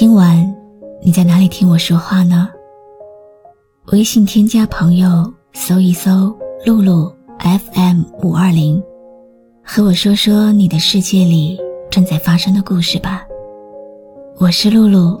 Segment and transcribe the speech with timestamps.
[0.00, 0.50] 今晚
[1.04, 2.48] 你在哪里听我说话呢？
[3.92, 8.82] 微信添加朋友，搜一搜“露露 FM 五二零”，
[9.62, 11.60] 和我说说你的世界里
[11.90, 13.26] 正在发生的故事吧。
[14.38, 15.20] 我是露露，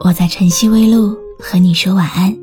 [0.00, 2.36] 我在晨曦微露和你说晚安。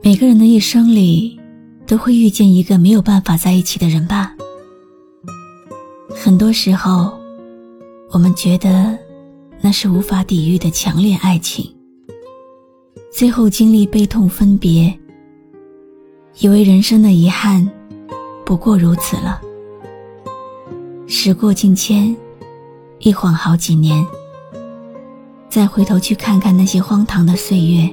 [0.00, 1.38] 每个人的一生里，
[1.86, 4.34] 都会遇见一个没有办法在一起的人吧。
[6.20, 7.16] 很多时候，
[8.10, 8.98] 我们觉得
[9.60, 11.72] 那是无法抵御的强烈爱情，
[13.12, 14.92] 最后经历悲痛分别，
[16.40, 17.66] 以为人生的遗憾
[18.44, 19.40] 不过如此了。
[21.06, 22.14] 时过境迁，
[22.98, 24.04] 一晃好几年，
[25.48, 27.88] 再回头去看看那些荒唐的岁月，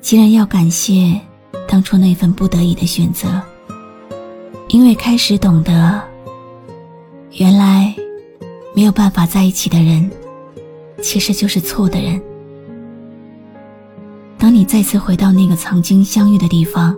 [0.00, 1.20] 既然要感谢
[1.66, 3.28] 当初那份不得已的选择，
[4.68, 6.07] 因为开始懂得。
[7.38, 7.94] 原来，
[8.74, 10.10] 没有办法在一起的人，
[11.00, 12.20] 其实就是错的人。
[14.36, 16.96] 当你再次回到那个曾经相遇的地方，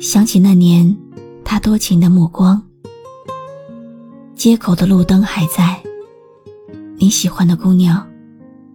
[0.00, 0.96] 想起那年
[1.44, 2.60] 他多情的目光，
[4.34, 5.80] 街口的路灯还在，
[6.96, 8.04] 你喜欢的姑娘，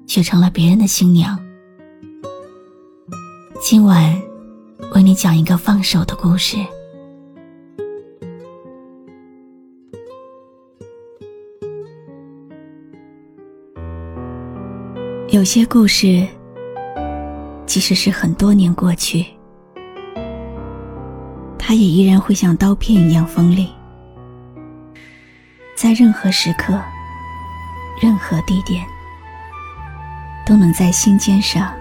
[0.08, 1.38] 却成了别人的新娘。
[3.61, 4.17] 今晚，
[4.94, 6.56] 为你讲一个放手的故事。
[15.35, 16.25] 有些故事，
[17.65, 19.25] 即使是很多年过去，
[21.59, 23.69] 它也依然会像刀片一样锋利，
[25.75, 26.81] 在任何时刻、
[28.01, 28.85] 任何地点，
[30.45, 31.75] 都能在心尖上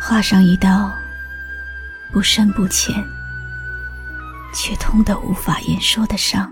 [0.00, 0.90] 画上一道
[2.10, 2.94] 不深不浅
[4.54, 6.50] 却痛得无法言说的伤。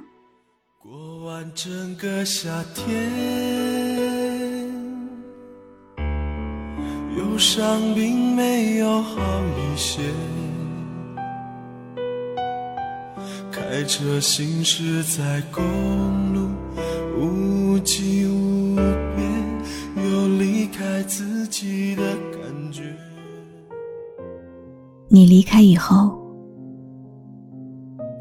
[0.82, 3.85] 过完整个夏天。
[7.16, 9.20] 忧伤并没有好
[9.56, 10.02] 一些，
[13.50, 15.64] 开车行驶在公
[16.34, 16.50] 路，
[17.18, 22.82] 无际无边，有离开自己的感觉。
[25.08, 26.20] 你离开以后，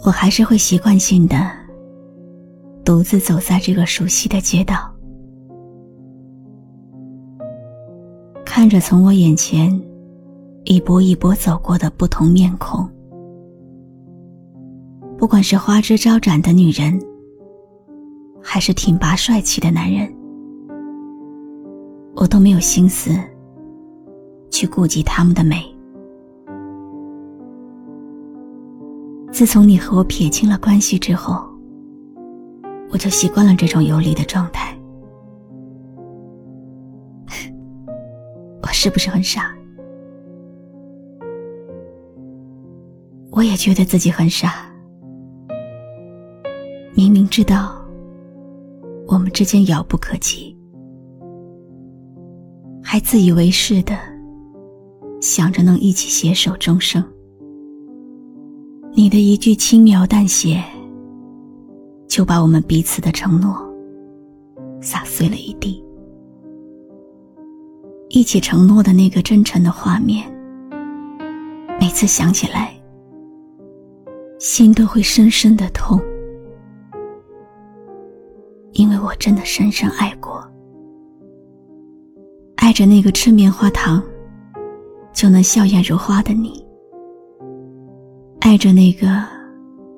[0.05, 1.51] 我还是会习惯性的
[2.85, 4.94] 独自走在这个熟悉的街道。
[8.55, 9.69] 看着从我眼前
[10.63, 12.89] 一波一波走过的不同面孔，
[15.17, 16.97] 不管是花枝招展的女人，
[18.41, 20.09] 还是挺拔帅气的男人，
[22.15, 23.11] 我都没有心思
[24.49, 25.61] 去顾及他们的美。
[29.33, 31.45] 自从你和我撇清了关系之后，
[32.89, 34.73] 我就习惯了这种游离的状态。
[38.85, 39.51] 是不是很傻？
[43.31, 44.71] 我也觉得自己很傻。
[46.93, 47.83] 明明知道
[49.07, 50.55] 我们之间遥不可及，
[52.83, 53.97] 还自以为是的
[55.19, 57.03] 想着能一起携手终生。
[58.93, 60.63] 你的一句轻描淡写，
[62.07, 63.57] 就把我们彼此的承诺
[64.79, 65.83] 撒碎了一地。
[68.15, 70.25] 一起承诺的那个真诚的画面，
[71.77, 72.73] 每次想起来，
[74.39, 75.99] 心都会深深的痛，
[78.71, 80.41] 因为我真的深深爱过，
[82.55, 84.01] 爱着那个吃棉花糖
[85.11, 86.65] 就能笑颜如花的你，
[88.39, 89.21] 爱着那个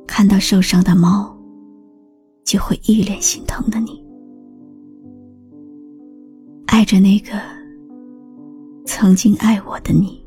[0.07, 1.37] 看到受伤的猫
[2.43, 4.03] 就会一脸心疼的你，
[6.65, 7.56] 爱着那个。
[8.99, 10.25] 曾经爱我的你，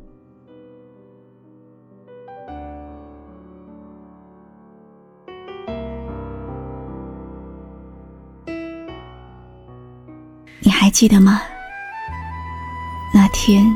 [10.60, 11.42] 你还记得吗？
[13.12, 13.66] 那天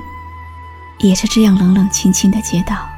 [1.00, 2.88] 也是这样冷冷清清的街道，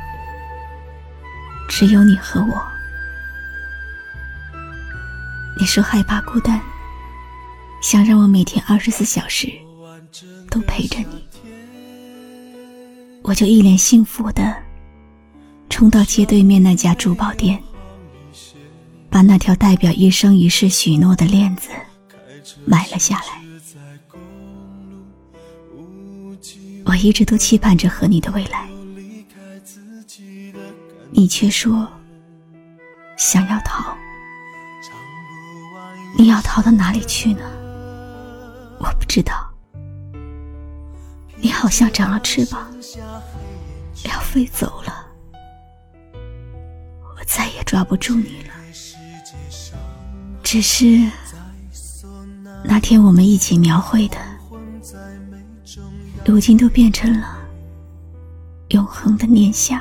[1.67, 2.63] 只有你和我。
[5.59, 6.61] 你说害怕孤单，
[7.81, 9.51] 想让我每天二十四小时
[10.51, 11.26] 都陪着你，
[13.27, 14.57] 我就一脸幸福的
[15.69, 17.61] 冲到街对面那家珠宝店，
[19.11, 21.69] 把那条代表一生一世许诺的链子
[22.65, 23.43] 买了下来。
[26.85, 28.69] 我一直都期盼着和你的未来，
[31.11, 31.89] 你却说
[33.17, 33.93] 想要逃。
[36.17, 37.41] 你要逃到哪里去呢？
[38.79, 39.46] 我不知道。
[41.57, 42.71] 好像长了翅膀，
[44.05, 45.07] 要飞走了。
[47.19, 48.53] 我再也抓不住你了。
[50.43, 51.11] 只是
[52.63, 54.19] 那天我们一起描绘的，
[56.27, 57.39] 如今都变成了
[58.69, 59.81] 永恒的念想。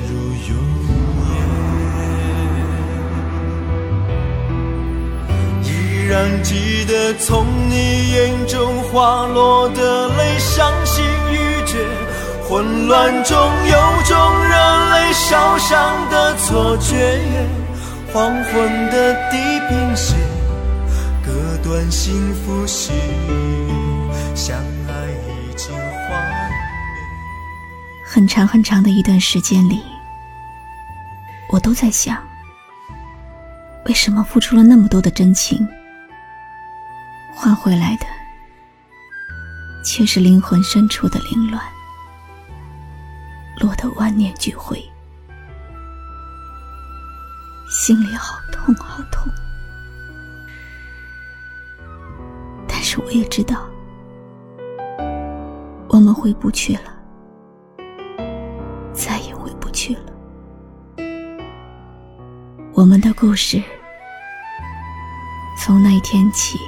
[6.21, 10.37] 依然记得从你眼中滑落的泪。
[10.37, 11.83] 伤心欲绝，
[12.47, 17.19] 混乱中有种热泪烧伤的错觉。
[18.13, 19.37] 黄昏的地
[19.67, 20.19] 平线，
[21.25, 24.93] 割断幸福喜悦，相爱
[25.27, 26.57] 已经幻灭。
[28.05, 29.81] 很长很长的一段时间里，
[31.49, 32.17] 我都在想，
[33.85, 35.65] 为什么付出了那么多的真情，
[37.33, 38.05] 换回来的？
[39.83, 41.59] 却是灵魂深处的凌乱，
[43.59, 44.79] 落得万念俱灰，
[47.67, 49.27] 心里好痛好痛。
[52.67, 53.67] 但是我也知道，
[55.89, 56.93] 我们回不去了，
[58.93, 60.13] 再也回不去了。
[62.73, 63.61] 我们的故事，
[65.59, 66.59] 从那天起，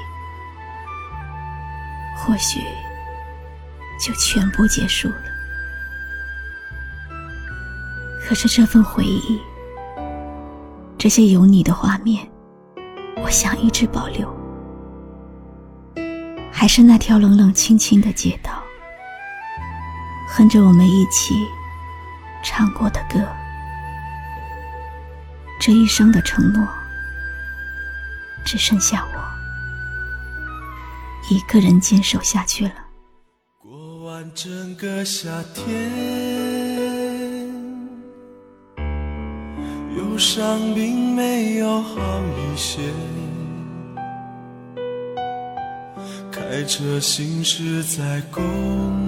[2.25, 2.59] 或许。
[3.99, 5.23] 就全部结束了。
[8.21, 9.39] 可是这份回忆，
[10.97, 12.27] 这些有你的画面，
[13.21, 14.27] 我想一直保留。
[16.51, 18.61] 还是那条冷冷清清的街道，
[20.27, 21.33] 哼着我们一起
[22.43, 23.25] 唱过的歌。
[25.61, 26.67] 这一生的承诺，
[28.43, 29.12] 只剩下我
[31.33, 32.73] 一个人坚守下去了。
[33.59, 35.65] 过完整个夏天，
[39.97, 42.81] 忧伤并没有好一些。
[46.31, 48.43] 开车行驶在公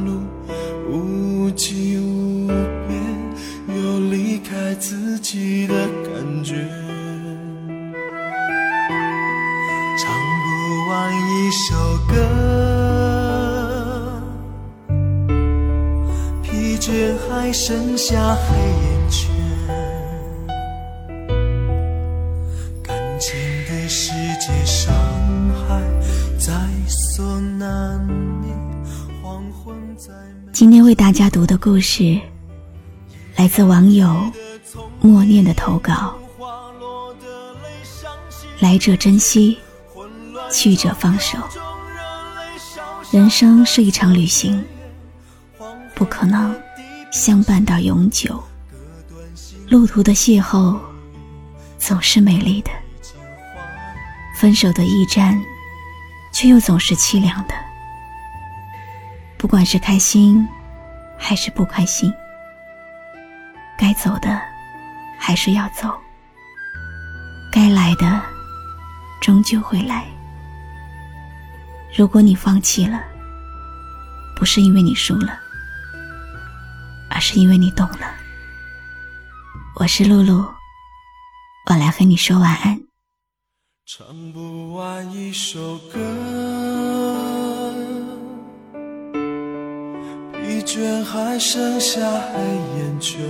[0.03, 0.23] 路，
[0.89, 2.47] 无际无
[2.87, 2.91] 边，
[3.67, 6.84] 有离开自己的感觉。
[11.55, 11.73] 首
[12.09, 12.13] 歌。
[17.29, 19.29] 还剩下黑眼圈，
[22.83, 23.35] 感情
[23.67, 24.93] 的世界伤
[25.67, 25.81] 害
[26.37, 26.53] 在
[26.87, 27.99] 所难
[28.41, 28.55] 免。
[29.21, 30.11] 黄昏在
[30.51, 32.19] 今天为大家读的故事，
[33.35, 34.15] 来自网友
[35.01, 36.15] 默念的投稿。
[38.59, 39.57] 来者珍惜，
[40.55, 41.37] 去者放手。
[43.11, 44.65] 人生是一场旅行，
[45.93, 46.55] 不可能。
[47.11, 48.43] 相伴到永久，
[49.69, 50.77] 路途的邂逅
[51.77, 52.71] 总是美丽的，
[54.37, 55.41] 分手的驿站
[56.33, 57.53] 却又总是凄凉的。
[59.37, 60.45] 不管是开心
[61.17, 62.13] 还是不开心，
[63.77, 64.41] 该走的
[65.17, 65.89] 还是要走，
[67.49, 68.21] 该来的
[69.21, 70.05] 终究会来。
[71.97, 73.01] 如果你放弃了，
[74.35, 75.39] 不是因为你输了。
[77.09, 78.13] 而是因为你懂了。
[79.79, 80.45] 我是露露，
[81.69, 82.81] 我来和你说晚安。
[83.85, 85.99] 唱不完一首歌，
[90.33, 92.41] 疲倦还剩下黑
[92.77, 93.21] 眼圈，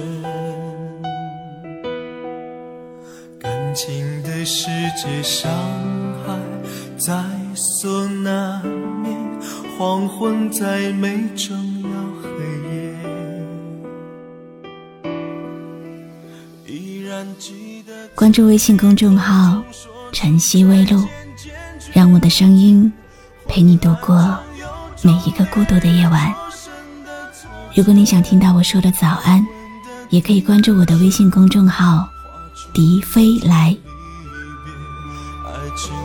[3.40, 4.66] 感情的世
[4.98, 5.52] 界伤
[6.26, 6.40] 害
[6.98, 7.14] 在
[7.56, 8.62] 所难
[9.02, 9.40] 免，
[9.78, 11.90] 黄昏再美，正要
[12.22, 12.30] 黑
[12.70, 12.96] 夜。
[18.14, 19.64] 关注微信公众号
[20.12, 21.02] “晨曦微露”，
[21.94, 22.92] 让我的声音
[23.48, 24.38] 陪你度过
[25.02, 26.34] 每一个孤独的夜晚。
[27.74, 29.46] 如果你想听到我说的早安，
[30.10, 32.08] 也可以关注我的微信公众号
[32.74, 33.76] “笛飞来”。
[35.78, 36.05] 依